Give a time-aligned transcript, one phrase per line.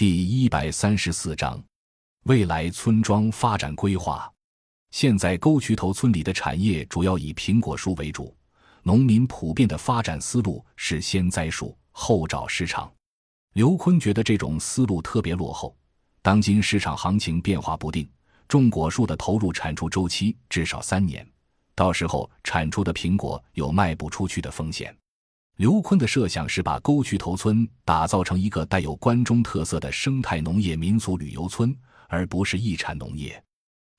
[0.00, 1.62] 第一百三十四章，
[2.22, 4.32] 未来村庄发展规划。
[4.92, 8.34] 现在沟渠头村里的产业主要以苹果树为主，
[8.82, 12.90] 农民普遍的发展思路是先栽树后找市场。
[13.52, 15.76] 刘坤觉得这种思路特别落后。
[16.22, 18.10] 当今市场行情变化不定，
[18.48, 21.30] 种果树的投入产出周期至少三年，
[21.74, 24.96] 到时候产出的苹果有卖不出去的风险。
[25.60, 31.76] 刘坤的设想是把沟渠头村打造成一个带有关中特色的生态农业民俗旅游村，
[32.08, 33.44] 而不是一产农业。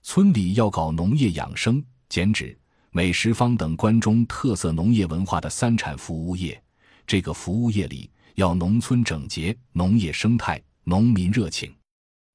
[0.02, 2.58] 村里要搞农业养生、剪纸、
[2.90, 6.60] 美食坊等关中特色农业文化的三产服务业。
[7.06, 11.72] 这个服务业里要农村整洁、农业生态、农民热情。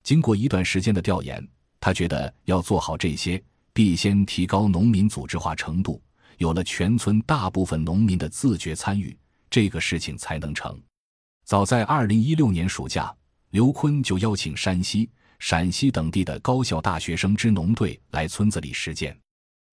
[0.05, 1.45] 经过一段时间的调研，
[1.81, 6.01] 他觉得要做好这些，必先提高农民组织化程度。
[6.39, 9.17] 有了全村大部分农民的自觉参与，
[9.49, 10.79] 这个事情才能成。
[11.45, 13.15] 早在二零一六年暑假，
[13.51, 19.17] 刘坤就邀请山西、陕西等地的高校大学生支农队来村子里实践。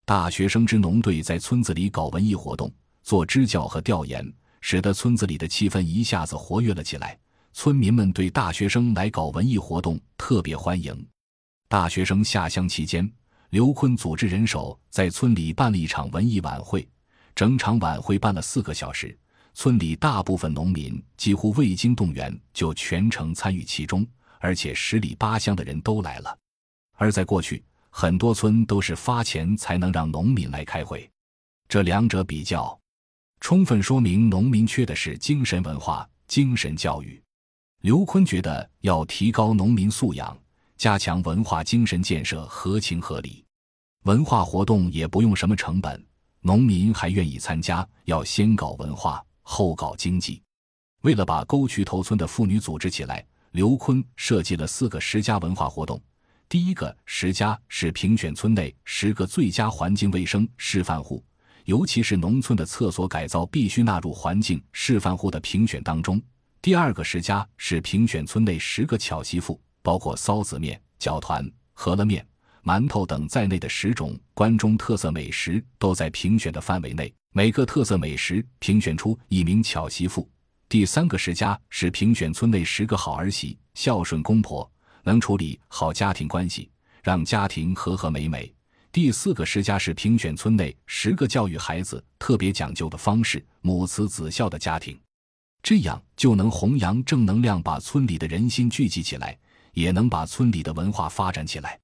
[0.06, 7.18] 大学生支农队在村子里搞文艺活动，做支教和调研，使得村子里的气氛一下子活跃了起来。
[7.54, 11.08] 村民们对大学生来搞文艺活动特别欢迎。
[11.68, 13.10] 大学生下乡期间。
[13.54, 16.90] 刘坤组织人手在村里办了一场文艺晚会，
[17.36, 19.16] 整场晚会办了四个小时，
[19.54, 24.04] 村里大部分农民几乎未经动员就全程参与其中，
[24.40, 26.36] 而且十里八乡的人都来了。
[26.96, 31.08] 而在过去，很多村都是发钱才能让农民来开会，
[31.68, 32.76] 这两者比较，
[33.40, 37.22] 充分说明农民缺的是精神文化、精神教育。
[37.82, 40.36] 刘坤觉得要提高农民素养。
[40.78, 43.46] 加强文化精神建设合情合理，
[44.04, 46.06] 文化活动也不用什么成本，
[46.42, 47.88] 农民还愿意参加。
[48.06, 50.42] 要先搞文化，后搞经济。
[51.04, 56.02] 为了把沟渠头村的妇女组织起来，刘坤设计了四个十佳文化活动。
[56.50, 61.24] 第一个十佳是评选村内十个最佳环境卫生示范户，
[61.66, 66.22] 尤其是农村的厕所改造必须纳入环境示范户的评选当中。
[66.62, 69.60] 第二个十佳是评选村内十个巧媳妇。
[69.84, 72.26] 包括臊子面、饺团、饸饹面、
[72.64, 77.14] 馒头等在内的十种关中特色美食都在评选的范围内。
[77.34, 80.28] 每个特色美食评选出一名巧媳妇。
[80.70, 84.68] 第三个十佳是评选村内十个好儿媳，孝顺公婆，
[85.04, 86.72] 能处理好家庭关系，
[87.04, 88.52] 让家庭和和美美。
[88.92, 95.00] 第四个十佳是评选村内十个教育孩子特别讲究的方式，母慈子孝的家庭，
[95.62, 99.38] 这样就能弘扬正能量，把村里的人心聚集起来。
[99.74, 101.80] 也能把村里的文化发展起来，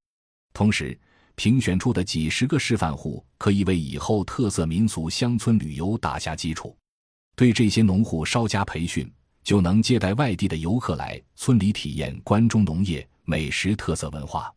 [0.54, 0.98] 同时
[1.36, 6.76] 评选出的几十个示范户可以为以后特色民俗乡村旅游打下基础。
[7.36, 9.12] 对这些农户稍加培训，
[9.44, 14.54] 就能接待外地的游客来村里体验关中农业美食特色文化。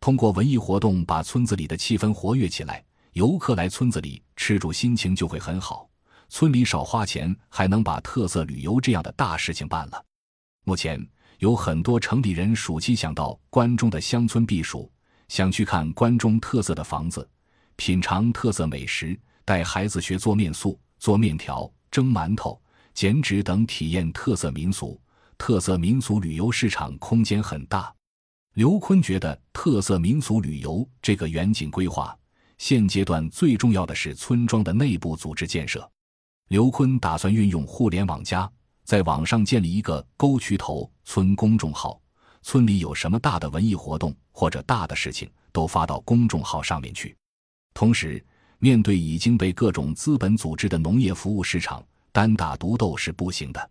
[0.00, 5.88] 通过文艺活动把村子里的气氛活跃起来，游客来村子里吃住心情就会很好，
[6.28, 10.04] 村里少花钱，还能把特色旅游这样的大事情办了。
[10.64, 11.00] 目前。
[11.38, 14.90] 有很多城里人暑期想到关中的乡村避暑，
[15.28, 17.28] 想去看关中特色的房子，
[17.76, 22.60] 品尝特色美食，带孩子学做面素、做面条、蒸馒头、
[22.94, 25.00] 剪纸等，体验特色民俗。
[25.38, 27.94] 特色民俗旅游市场空间很大。
[28.54, 32.16] 刘坤觉得，特色民俗旅游这个远景规划，
[32.56, 35.86] 现阶段最重要的是村庄的内部组织建设。
[36.48, 38.50] 刘坤打算运用互联网加。
[38.86, 42.00] 在网上建立一个沟渠头村公众号，
[42.42, 47.16] 村里有什么大的文艺活动或者大的事情，都发到公众号上面去。
[47.74, 48.24] 同时，
[48.60, 53.70] 面对已经被各种资本组织的农业服务市场，单打独斗是不行的。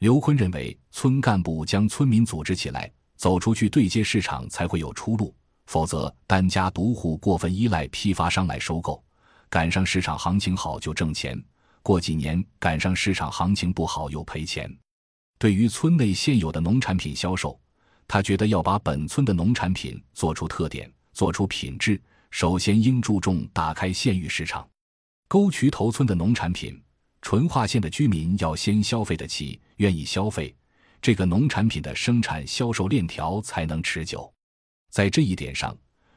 [0.00, 5.32] 刘坤认为，村干部将村民组织起来，走出去对接市场才会有出路，
[5.66, 9.00] 否则单家独户过分依赖批发商来收购，
[9.48, 11.40] 赶上市场行情好就挣钱。
[11.88, 14.70] 过几年赶上市场行情不好又赔钱。
[15.38, 17.58] 对于村内现有的农产品销售，
[18.06, 21.98] 他觉得要把本村的农产品做出特点、做出品质，
[22.30, 24.68] 首先应注重打开县域市场。
[25.28, 26.78] 沟渠头村的农产品，
[27.22, 30.54] 淳化县的居民要先消费得起，愿意消费，
[31.00, 34.30] 这个农产品的生产销售链条才能持久。
[34.90, 35.74] 在这一点上，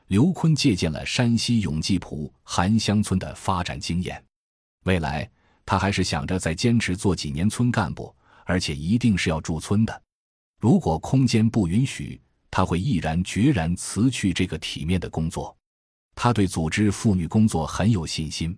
[0.07, 4.21] 刘坤借鉴了山西永济浦韩乡村的发展经验，
[4.83, 5.31] 未来。
[5.65, 8.13] 他还是想着再坚持做几年村干部，
[8.45, 10.01] 而且一定是要驻村的。
[10.59, 15.55] 如果空间不允许，他会毅然决然辞去这个体面的工作。
[16.13, 18.55] 他对组织妇女工作很有信心，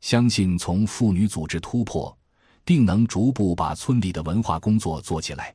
[0.00, 2.16] 相信从妇女组织突破，
[2.64, 5.54] 定能逐步把村里的文化工作做起来。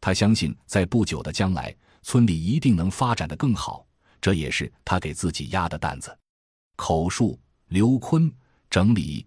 [0.00, 3.86] 他相信在不久的将来，村里一定能发展的更好，
[4.20, 6.16] 这也是他给自己压的担子。
[6.76, 7.38] 口述：
[7.68, 8.32] 刘坤，
[8.70, 9.26] 整理：